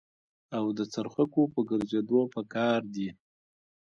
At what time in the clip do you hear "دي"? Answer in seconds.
2.95-3.09